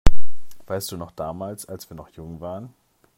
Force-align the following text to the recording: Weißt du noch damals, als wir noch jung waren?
Weißt 0.65 0.91
du 0.91 0.97
noch 0.97 1.11
damals, 1.11 1.67
als 1.67 1.87
wir 1.91 1.95
noch 1.95 2.09
jung 2.09 2.39
waren? 2.41 2.73